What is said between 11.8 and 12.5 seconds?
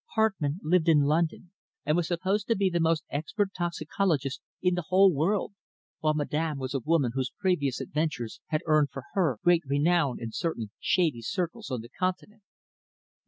the Continent.